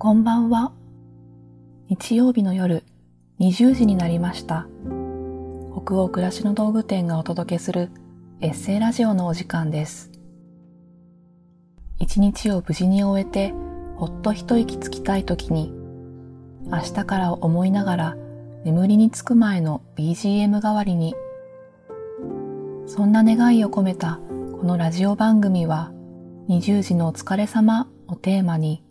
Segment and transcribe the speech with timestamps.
[0.00, 0.70] こんばんは。
[1.88, 2.84] 日曜日の夜
[3.40, 4.68] 20時になりました。
[5.74, 7.90] 北欧暮らしの道具店がお届けする
[8.40, 10.12] エッセイラジオのお時間です。
[11.98, 13.52] 一日を無事に終えて
[13.96, 15.72] ほっと一息つきたい時に
[16.66, 18.16] 明日からを思いながら
[18.62, 21.16] 眠りにつく前の BGM 代わりに
[22.86, 24.20] そんな願いを込めた
[24.52, 25.90] このラジオ番組は
[26.48, 28.84] 20時のお疲れ様をテーマに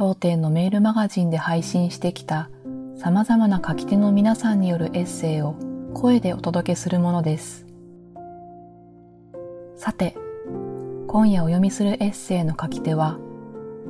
[0.00, 2.48] 当店のメールマガジンで配信してきた
[2.96, 5.56] 様々な書き手の皆さんによるエッセイを
[5.92, 7.66] 声でお届けするものです。
[9.76, 10.16] さて、
[11.06, 13.18] 今夜お読みするエッセイの書き手は、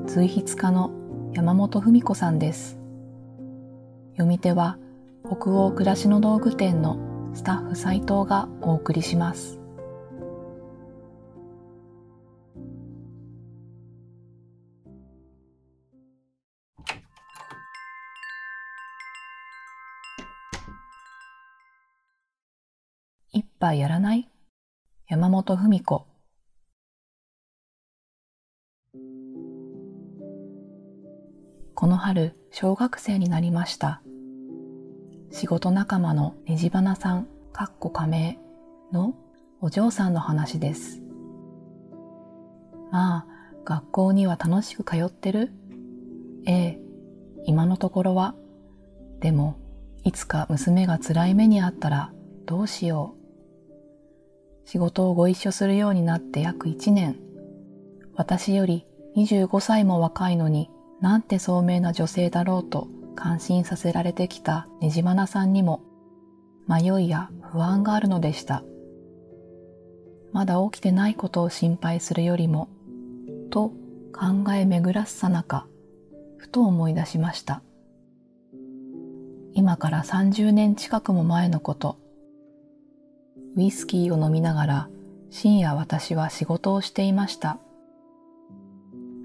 [0.07, 0.91] 随筆家の
[1.33, 2.77] 山本文子さんです。
[4.15, 4.79] 読み手は、
[5.25, 6.99] 北欧暮らしの道具店の
[7.35, 9.60] スタッフ斉藤がお送りします。
[23.61, 24.27] 杯やらない？
[25.07, 26.07] 山本文子。
[31.75, 34.01] この春小学生になりました。
[35.31, 38.39] 仕事仲間のねじばなさんかっこ仮名
[38.93, 39.15] の
[39.61, 41.03] お嬢さんの話です。
[42.91, 43.27] まあ
[43.67, 45.53] 学校には楽しく通ってる？
[46.47, 46.79] ええ
[47.45, 48.35] 今のところは。
[49.21, 49.59] でも
[50.03, 52.11] いつか娘が辛い目にあったら
[52.47, 53.20] どうしよう。
[54.65, 57.17] 仕事をご一緒するようになって約1年。
[58.15, 65.83] 私より25歳も若いのになんて聡明な女性だろうと感心させられてきたねじまなさんにも
[66.69, 68.63] 迷いや不安があるのでした。
[70.33, 72.69] まだ起きてないことを心配するよりも、
[73.51, 73.71] と
[74.13, 75.67] 考え巡らすさなか、
[76.37, 77.63] ふと思い出しました。
[79.53, 81.99] 今から30年近くも前のこと、
[83.57, 84.89] ウイスキーを飲みながら
[85.31, 87.59] 深夜私は仕事をしていました。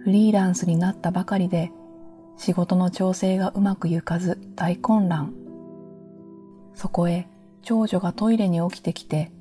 [0.03, 1.71] フリーランスになったばかりで
[2.37, 5.33] 仕事の調整がうまくいかず大混乱。
[6.73, 7.27] そこへ
[7.61, 9.31] 長女がトイレに起きてきて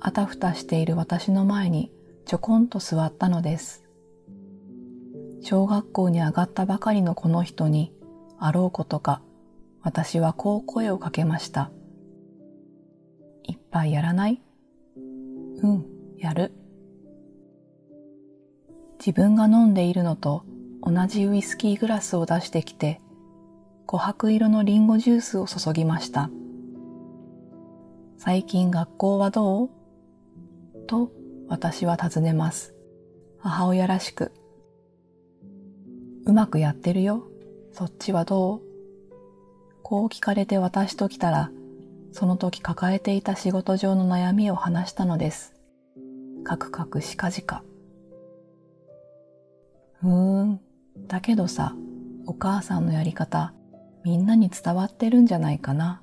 [0.00, 1.92] あたふたしている私の前に
[2.24, 3.84] ちょこんと座ったのです。
[5.40, 7.92] 小学校に上がったばかりのこの人に
[8.38, 9.22] あろうことか
[9.82, 11.70] 私はこう声をかけました。
[13.48, 14.40] 一杯やらない？
[14.96, 15.86] うん、
[16.18, 16.52] やる。
[19.00, 20.44] 自分が飲んでいるのと
[20.82, 23.00] 同じウイスキーグラスを出してきて、
[23.86, 26.30] 琥珀色のリンゴジュースを注ぎました。
[28.18, 29.70] 最近学校はどう？
[30.86, 31.10] と
[31.48, 32.74] 私は尋ねます。
[33.38, 34.32] 母親らしく。
[36.26, 37.26] うまくやってるよ。
[37.72, 38.60] そっちはどう？
[39.82, 41.50] こう聞かれて私と来たら、
[42.12, 45.54] その時抱えていた仕事上の悩みを話したのです。
[46.44, 47.62] かくかくしかじか。
[50.00, 50.60] ふーん。
[51.06, 51.74] だけどさ、
[52.26, 53.52] お母さんのやり方、
[54.04, 56.02] みんなに伝わってるんじゃないかな。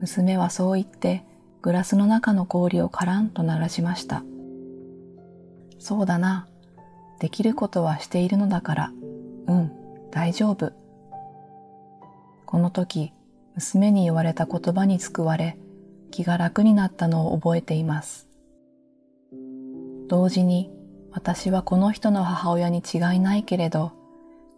[0.00, 1.24] 娘はそう言って、
[1.62, 4.22] グラスの中の氷をカランと鳴らしました。
[5.78, 6.46] そうだな。
[7.20, 8.92] できることはしているのだから、
[9.46, 9.72] うん、
[10.10, 10.72] 大丈夫。
[12.46, 13.12] この時、
[13.54, 15.56] 娘に言われた言葉に救われ、
[16.10, 18.28] 気が楽になったのを覚えています。
[20.08, 20.70] 同時に、
[21.12, 23.92] 私はこの人の母親に違いないけれど、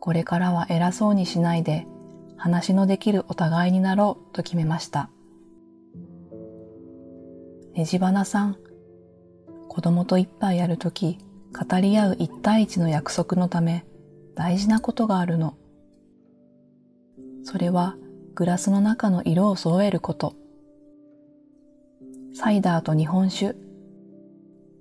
[0.00, 1.86] これからは偉そうにしないで、
[2.36, 5.10] 話のできるお互いになろうと決めました。
[7.74, 8.56] ねじばなさん、
[9.68, 11.18] 子供と一杯やるとき、
[11.52, 13.84] 語り合う一対一の約束のため、
[14.34, 15.54] 大事なことがあるの。
[17.44, 17.96] それは、
[18.36, 20.34] グラスの中の色を揃えること。
[22.34, 23.56] サイダーと日本酒、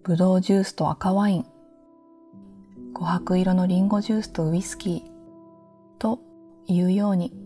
[0.04, 1.46] ブドウジュースと赤ワイン、
[2.94, 5.02] 琥珀色のリンゴジュースとウイスキー。
[6.00, 6.20] と
[6.68, 7.45] いうように。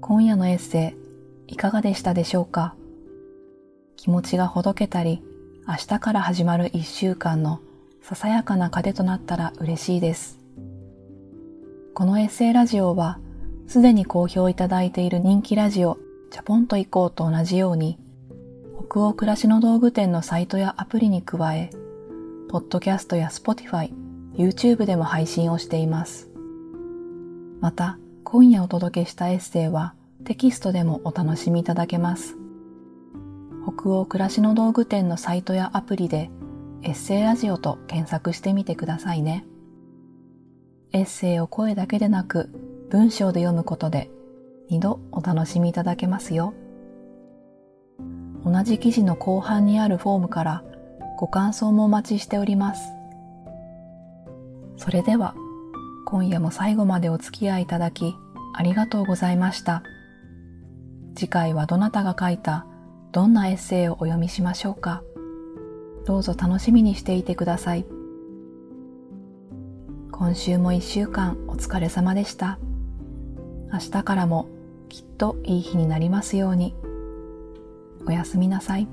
[0.00, 0.94] 今夜のエッセ
[1.48, 2.74] イいかがでしたでしょうか？
[3.96, 5.22] 気持ちがほどけたり
[5.66, 7.60] 明日から始まる一週間の
[8.02, 10.38] ささやかな糧となったら嬉しいです。
[11.94, 13.18] このエッセイラジオは、
[13.66, 15.98] すでに好評いただいている人気ラジオ、
[16.30, 17.98] チャポンと行こうと同じように、
[18.88, 21.70] 北欧暮らしの道具店のサイトやアプリに加え、
[22.48, 23.92] ポッドキャストや Spotify、
[24.34, 26.30] YouTube でも配信をしています。
[27.60, 27.98] また、
[28.30, 29.94] 今夜お届けしたエッセイは
[30.24, 32.36] テキストでもお楽しみいただけます。
[33.66, 36.30] 北欧暮らしの道具店のサイトやアプリで
[36.82, 39.46] エッセイラジオと検索してみてくださいね。
[40.92, 42.50] エッセイを声だけでなく
[42.90, 44.10] 文章で読むことで
[44.68, 46.52] 二度お楽しみいただけますよ。
[48.44, 50.64] 同じ記事の後半にあるフォームから
[51.16, 52.90] ご感想もお待ちしております。
[54.76, 55.34] それでは
[56.10, 58.16] 今夜も最後までお付き合いいただき
[58.54, 59.82] ありがとうございました。
[61.14, 62.64] 次回はどなたが書いた
[63.12, 65.02] どんなエッセイをお読みしましょうか。
[66.06, 67.84] どうぞ楽しみにしていてください。
[70.10, 72.58] 今週も一週間お疲れ様でした。
[73.70, 74.48] 明日からも
[74.88, 76.74] きっといい日になりますように。
[78.06, 78.88] おやすみなさい。